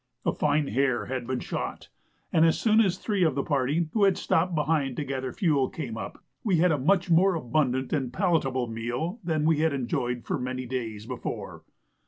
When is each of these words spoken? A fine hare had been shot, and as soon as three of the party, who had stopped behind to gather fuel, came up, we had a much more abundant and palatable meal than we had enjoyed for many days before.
A 0.25 0.33
fine 0.33 0.69
hare 0.69 1.05
had 1.05 1.27
been 1.27 1.41
shot, 1.41 1.89
and 2.33 2.43
as 2.43 2.59
soon 2.59 2.81
as 2.81 2.97
three 2.97 3.23
of 3.23 3.35
the 3.35 3.43
party, 3.43 3.87
who 3.93 4.05
had 4.05 4.17
stopped 4.17 4.55
behind 4.55 4.95
to 4.97 5.03
gather 5.03 5.31
fuel, 5.31 5.69
came 5.69 5.95
up, 5.95 6.23
we 6.43 6.55
had 6.57 6.71
a 6.71 6.79
much 6.79 7.11
more 7.11 7.35
abundant 7.35 7.93
and 7.93 8.11
palatable 8.11 8.65
meal 8.65 9.19
than 9.23 9.45
we 9.45 9.57
had 9.57 9.73
enjoyed 9.73 10.25
for 10.25 10.39
many 10.39 10.65
days 10.65 11.05
before. 11.05 11.63